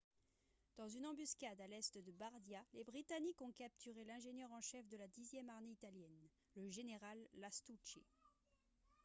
[0.77, 4.97] dans une embuscade à l'est de bardia les britanniques ont capturé l'ingénieur en chef de
[4.97, 6.17] la dixième armée italienne
[6.55, 8.03] le général lastucci